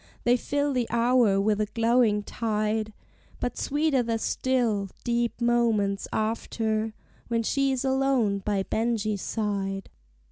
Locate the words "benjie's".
8.63-9.21